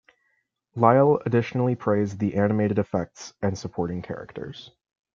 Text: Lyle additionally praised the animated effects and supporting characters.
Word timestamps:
Lyle 0.73 1.21
additionally 1.27 1.75
praised 1.75 2.17
the 2.17 2.33
animated 2.33 2.79
effects 2.79 3.35
and 3.39 3.55
supporting 3.55 4.01
characters. 4.01 4.71